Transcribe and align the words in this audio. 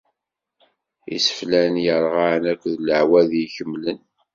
Iseflen 1.15 1.75
yerɣan 1.85 2.43
akked 2.51 2.75
lewɛadi 2.87 3.41
ikemlen. 3.45 3.99